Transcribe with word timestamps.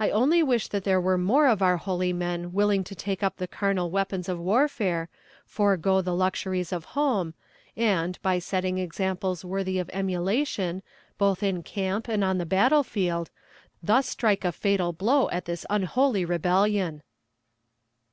I 0.00 0.10
only 0.10 0.42
wish 0.42 0.66
that 0.66 0.82
there 0.82 1.00
were 1.00 1.16
more 1.16 1.46
of 1.46 1.62
our 1.62 1.76
holy 1.76 2.12
men 2.12 2.52
willing 2.52 2.82
to 2.82 2.96
take 2.96 3.22
up 3.22 3.36
the 3.36 3.46
carnal 3.46 3.92
weapons 3.92 4.28
of 4.28 4.40
warfare, 4.40 5.08
forego 5.46 6.00
the 6.00 6.16
luxuries 6.16 6.72
of 6.72 6.84
home, 6.98 7.34
and, 7.76 8.20
by 8.22 8.40
setting 8.40 8.78
examples 8.78 9.44
worthy 9.44 9.78
of 9.78 9.88
emulation, 9.92 10.82
both 11.16 11.44
in 11.44 11.62
camp 11.62 12.08
and 12.08 12.24
on 12.24 12.38
the 12.38 12.44
battle 12.44 12.82
field, 12.82 13.30
thus 13.80 14.08
strike 14.08 14.44
a 14.44 14.50
fatal 14.50 14.92
blow 14.92 15.30
at 15.30 15.44
this 15.44 15.64
unholy 15.70 16.24
rebellion. 16.24 17.04